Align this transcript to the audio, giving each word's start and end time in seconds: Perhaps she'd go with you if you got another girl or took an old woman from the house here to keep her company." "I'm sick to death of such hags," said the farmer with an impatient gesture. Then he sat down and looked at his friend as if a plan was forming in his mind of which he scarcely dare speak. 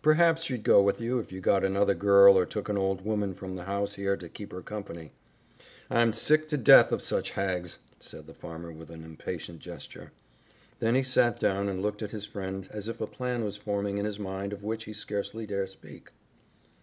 Perhaps 0.00 0.44
she'd 0.44 0.62
go 0.64 0.80
with 0.80 0.98
you 0.98 1.18
if 1.18 1.30
you 1.30 1.42
got 1.42 1.62
another 1.62 1.92
girl 1.94 2.38
or 2.38 2.46
took 2.46 2.70
an 2.70 2.78
old 2.78 3.04
woman 3.04 3.34
from 3.34 3.54
the 3.54 3.64
house 3.64 3.96
here 3.96 4.16
to 4.16 4.30
keep 4.30 4.50
her 4.50 4.62
company." 4.62 5.12
"I'm 5.90 6.14
sick 6.14 6.48
to 6.48 6.56
death 6.56 6.90
of 6.90 7.02
such 7.02 7.32
hags," 7.32 7.80
said 8.00 8.26
the 8.26 8.32
farmer 8.32 8.72
with 8.72 8.88
an 8.90 9.04
impatient 9.04 9.58
gesture. 9.60 10.12
Then 10.78 10.94
he 10.94 11.02
sat 11.02 11.38
down 11.38 11.68
and 11.68 11.82
looked 11.82 12.00
at 12.02 12.12
his 12.12 12.24
friend 12.24 12.66
as 12.70 12.88
if 12.88 12.98
a 13.02 13.06
plan 13.06 13.44
was 13.44 13.58
forming 13.58 13.98
in 13.98 14.06
his 14.06 14.18
mind 14.18 14.54
of 14.54 14.64
which 14.64 14.84
he 14.84 14.94
scarcely 14.94 15.44
dare 15.44 15.66
speak. 15.66 16.12